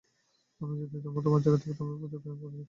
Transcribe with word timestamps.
আমি 0.61 0.73
যদি 0.83 0.97
তোমার 1.17 1.41
জায়গায় 1.43 1.61
থাকতাম, 1.63 1.85
আমি 1.87 1.97
পুজার 2.01 2.19
প্রেমে 2.21 2.39
পড়ে 2.41 2.53
যেতাম। 2.53 2.59